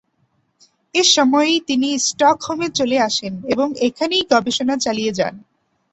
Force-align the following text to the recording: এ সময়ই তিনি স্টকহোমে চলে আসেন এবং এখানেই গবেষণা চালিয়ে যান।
এ 0.95 1.01
সময়ই 1.15 1.57
তিনি 1.67 1.89
স্টকহোমে 1.99 2.67
চলে 2.69 2.97
আসেন 2.99 3.33
এবং 3.45 3.67
এখানেই 3.87 4.23
গবেষণা 4.31 4.75
চালিয়ে 4.77 5.11
যান। 5.13 5.35